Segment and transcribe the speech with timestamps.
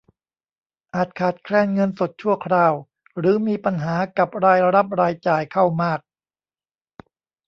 [0.95, 2.73] อาจขาดแคลนเงินสดชั่วคราว
[3.17, 5.99] หรือมีปัญหากับรายรับรายจ่าย เข้ามาก